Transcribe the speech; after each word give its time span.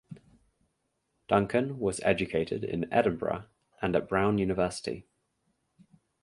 Duncan 1.27 1.77
was 1.77 1.99
educated 1.99 2.63
in 2.63 2.91
Edinburgh 2.91 3.45
and 3.83 3.95
at 3.95 4.09
Brown 4.09 4.39
University. 4.39 5.05